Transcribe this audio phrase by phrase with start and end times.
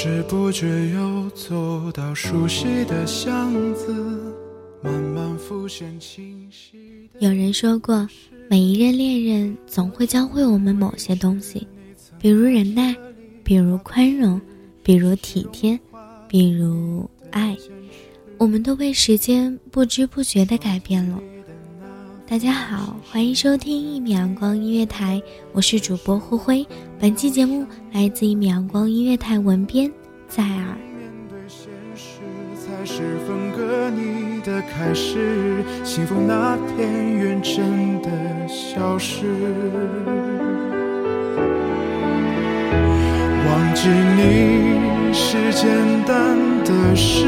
[0.00, 3.92] 知不觉又走到熟悉的巷子，
[4.80, 8.08] 慢慢浮现清晰有人说过，
[8.48, 11.66] 每一任恋人总会教会我们某些东西，
[12.16, 12.94] 比如忍耐，
[13.42, 14.40] 比如宽容，
[14.84, 15.76] 比如体贴，
[16.28, 17.56] 比如爱。
[18.38, 21.20] 我们都被时间不知不觉地改变了。
[22.30, 25.18] 大家好，欢迎收听一米阳光音乐台，
[25.54, 26.66] 我是主播灰灰。
[27.00, 29.90] 本期节目来自一米阳光音乐台文编
[30.28, 30.52] 在耳。
[30.52, 32.18] 面对现实
[32.54, 38.10] 才是分割你的开始，幸福那片远真的
[38.46, 39.24] 消失。
[43.46, 45.66] 忘记你是简
[46.04, 47.24] 单的事。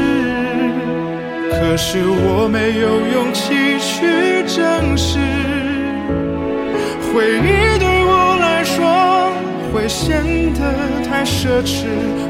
[1.61, 5.19] 可是我没有勇气去证实，
[7.13, 9.31] 回忆对我来说
[9.71, 10.23] 会显
[10.55, 10.59] 得
[11.07, 11.85] 太奢侈，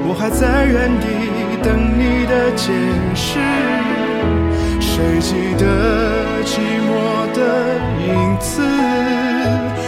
[0.05, 1.07] 我还在原地
[1.63, 2.73] 等你的解
[3.15, 3.39] 释。
[4.81, 5.63] 谁记得
[6.43, 6.91] 寂寞
[7.33, 7.39] 的
[8.05, 8.61] 影子？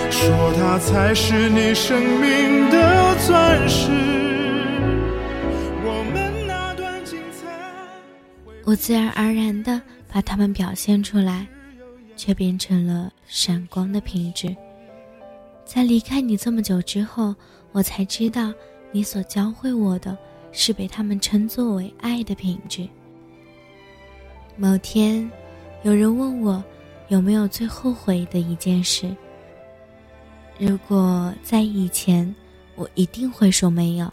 [0.09, 3.91] 说它才是你生命的钻石。
[8.66, 11.45] 我自然而然地把它们表现出来，
[12.16, 14.55] 却变成了闪光的品质。
[15.66, 17.36] 在离开你这么久之后，
[17.73, 18.53] 我才知道，
[18.92, 20.17] 你所教会我的
[20.53, 22.88] 是被他们称作为爱的品质。
[24.55, 25.30] 某天，
[25.83, 26.64] 有人问我，
[27.09, 29.14] 有没有最后悔的一件事？
[30.58, 32.33] 如果在以前，
[32.75, 34.09] 我一定会说没有，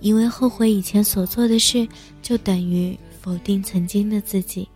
[0.00, 1.88] 因为后悔以前所做的事，
[2.22, 2.96] 就等于。
[3.20, 4.68] 否定曾经的自己，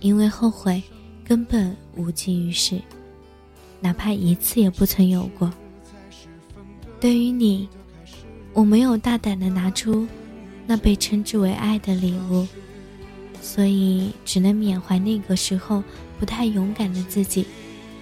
[0.00, 0.82] 因为后悔
[1.24, 2.80] 根本无济于事，
[3.80, 5.52] 哪怕一次也不曾有过。
[7.00, 7.68] 对于你，
[8.52, 10.06] 我没有大胆的拿出
[10.66, 12.46] 那被称之为爱的礼物，
[13.40, 15.82] 所以只能缅怀那个时候
[16.18, 17.46] 不太勇敢的自己，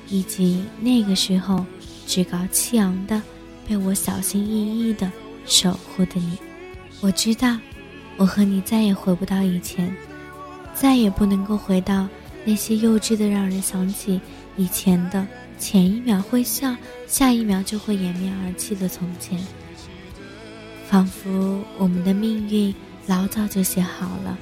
[0.08, 1.64] 以及那个时候
[2.06, 3.22] 趾高气扬的
[3.66, 5.10] 被我小心翼翼的
[5.46, 6.36] 守护的你。
[7.00, 7.56] 我知道。
[8.16, 9.94] 我和你再也回不到以前，
[10.74, 12.06] 再也不能够回到
[12.44, 14.20] 那些幼稚的让人想起
[14.56, 15.26] 以前的
[15.58, 19.38] 前一秒会笑，下一秒就会掩面而泣的从前。
[20.88, 22.72] 仿佛我们的命运
[23.06, 24.38] 老早就写好了，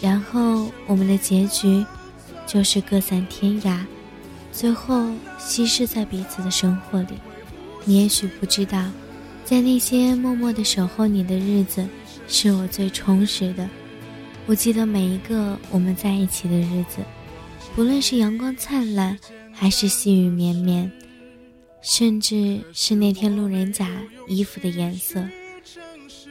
[0.00, 1.84] 然后我们的结局
[2.46, 3.80] 就是各散天涯，
[4.52, 7.14] 最后稀释在彼此的生活里。
[7.84, 8.84] 你也许不知道，
[9.44, 11.86] 在那些默默的守候你的日子。
[12.28, 13.68] 是我最充实的。
[14.46, 16.98] 我记得每一个我们在一起的日子，
[17.74, 19.18] 不论是阳光灿烂，
[19.52, 20.90] 还是细雨绵绵，
[21.82, 23.88] 甚至是那天路人甲
[24.28, 25.24] 衣服的颜色，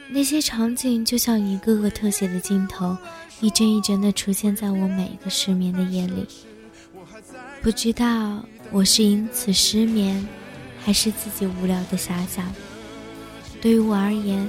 [0.08, 2.96] 那些场景就像一个个特写的镜头，
[3.40, 6.26] 一帧一帧的出现在我每一个失眠的夜里。
[7.60, 10.26] 不知道我是因此失眠，
[10.80, 12.50] 还是自己无聊的遐想。
[13.60, 14.48] 对于我而言。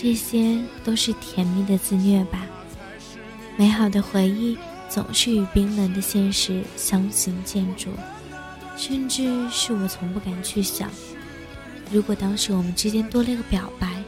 [0.00, 2.46] 这些都是甜蜜的自虐吧。
[3.56, 4.56] 美好的回忆
[4.88, 7.88] 总是与冰冷的现实相形见绌，
[8.76, 10.88] 甚至是我从不敢去想，
[11.90, 14.00] 如果当时我们之间多了个表白，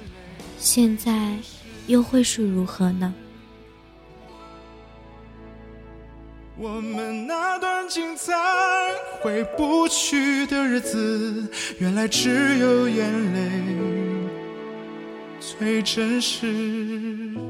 [0.60, 1.34] 现在
[1.88, 3.12] 又会是如何呢？
[6.56, 8.32] 我们那段精彩
[9.20, 11.50] 回不去的日子，
[11.80, 13.89] 原来只有眼泪。
[15.60, 17.49] 最真实。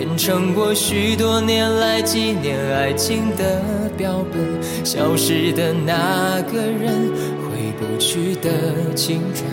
[0.00, 4.42] 变成我许多年来纪念爱情的标本，
[4.82, 7.12] 消失的那个人，
[7.42, 9.44] 回不去的青春，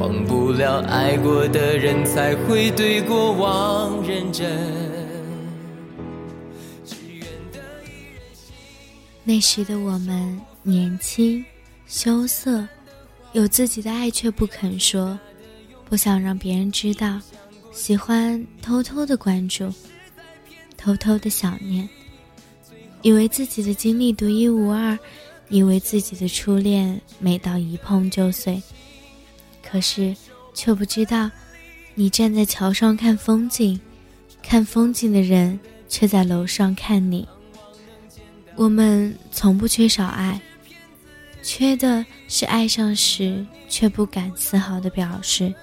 [0.00, 4.50] 忘不了爱过的人，才会对过往认真。
[9.22, 11.44] 那时的我们年轻、
[11.86, 12.66] 羞涩，
[13.30, 15.16] 有自己的爱却不肯说，
[15.88, 17.20] 不想让别人知道，
[17.74, 19.70] 喜欢偷偷的关注，
[20.76, 21.86] 偷偷的想念，
[23.02, 24.98] 以为自己的经历独一无二。
[25.50, 28.60] 以为自己的初恋每到一碰就碎，
[29.62, 30.16] 可是
[30.54, 31.30] 却不知道，
[31.94, 33.78] 你站在桥上看风景，
[34.42, 37.28] 看风景的人却在楼上看你。
[38.56, 40.40] 我们从不缺少爱，
[41.42, 45.54] 缺的是爱上时却不敢丝毫的表示。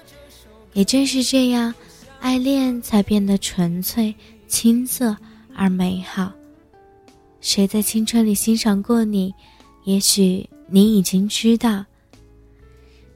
[0.74, 1.74] 也正是这样，
[2.22, 4.14] 爱恋才变得纯粹、
[4.46, 5.14] 青涩
[5.56, 6.32] 而美好。
[7.40, 9.34] 谁在青春里欣赏过你？
[9.82, 11.84] 也许你已经知道，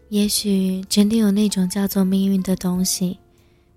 [0.08, 3.16] 也许真的有那种叫做命运的东西，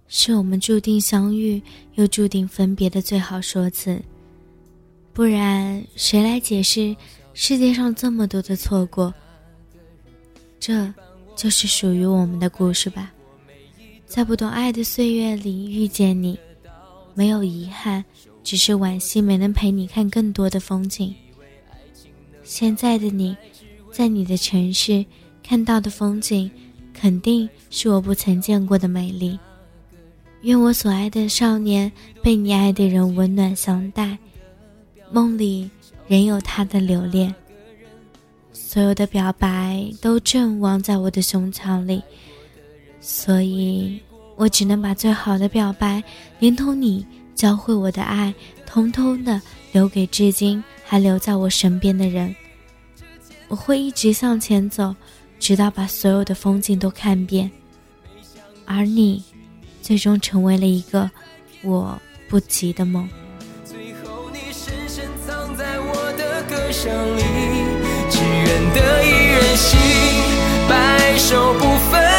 [0.08, 1.62] 是我们注定相遇
[1.94, 4.02] 又注定分别的最好说辞。
[5.14, 6.96] 不然，谁来解释
[7.36, 9.14] 世界上这么多的错过？
[10.60, 10.92] 这，
[11.36, 13.14] 就是属于我们的故事吧。
[14.10, 16.38] 在不懂爱的岁月里遇见你，
[17.14, 18.04] 没有遗憾，
[18.44, 21.14] 只是惋惜没能陪你看更多的风景。
[22.44, 23.38] 现在的你，
[23.92, 25.06] 在你的城市
[25.44, 26.50] 看到的风景，
[26.92, 29.38] 肯定是我不曾见过的美丽。
[30.42, 31.92] 愿我所爱的少年
[32.24, 34.18] 被你爱的人温暖相待，
[35.12, 35.70] 梦里
[36.08, 37.34] 仍有他的留恋。
[38.52, 42.02] 所有的表白都正忘在我的胸腔里，
[43.12, 44.00] 所以
[44.36, 46.02] 我只能把最好的表白，
[46.38, 47.04] 连同你
[47.34, 48.32] 教会我的爱，
[48.68, 49.42] 通通的
[49.72, 50.64] 留给至今。
[50.86, 52.36] 还留在我身边的人，
[53.48, 54.96] 我会一直向前走，
[55.40, 57.50] 直到把所有的风景都看遍。
[58.66, 59.24] 而你，
[59.84, 61.10] 最终成为了一个
[61.62, 63.08] 我不及的梦。
[63.64, 67.22] 最后，你深深藏在我的歌声里，
[68.10, 69.80] 只愿得一人心，
[70.68, 72.19] 白首不分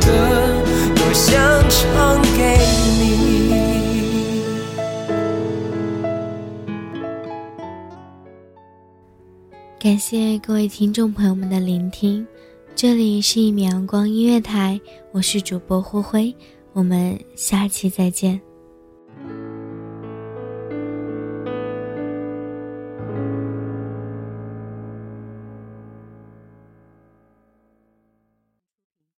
[0.00, 0.06] 歌，
[0.94, 1.36] 多想
[1.68, 2.58] 唱给
[3.00, 3.08] 你。
[9.78, 12.26] 感谢各位听众朋友们的聆听。
[12.74, 14.80] 这里是一米阳光音乐台，
[15.12, 16.36] 我是主播灰灰，
[16.72, 18.40] 我们下期再见。